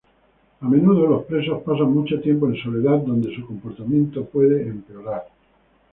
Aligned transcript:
A 0.61 0.67
menudo, 0.67 1.05
los 1.05 1.25
presos 1.25 1.61
pasan 1.61 1.93
mucho 1.93 2.19
tiempo 2.19 2.47
en 2.47 2.55
soledad, 2.55 3.01
donde 3.05 3.35
su 3.35 3.45
comportamiento 3.45 4.25
puede 4.25 4.63
empeorar. 4.67 5.27